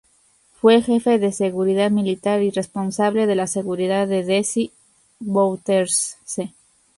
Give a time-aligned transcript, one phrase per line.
[0.55, 4.71] Fue jefe de seguridad militar y responsable de la seguridad de Desi
[5.19, 6.55] Bouterse.